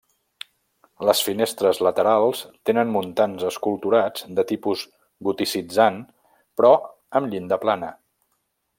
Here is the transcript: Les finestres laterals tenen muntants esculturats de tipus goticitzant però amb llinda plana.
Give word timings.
Les 1.09 1.19
finestres 1.27 1.81
laterals 1.87 2.41
tenen 2.69 2.93
muntants 2.95 3.45
esculturats 3.51 4.25
de 4.41 4.47
tipus 4.55 4.87
goticitzant 5.31 6.03
però 6.59 6.77
amb 7.21 7.35
llinda 7.35 7.65
plana. 7.69 7.97